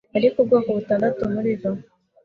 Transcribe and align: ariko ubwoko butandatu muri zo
ariko 0.17 0.35
ubwoko 0.39 0.69
butandatu 0.77 1.21
muri 1.33 1.51
zo 1.61 1.71